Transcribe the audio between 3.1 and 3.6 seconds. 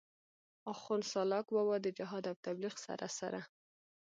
سره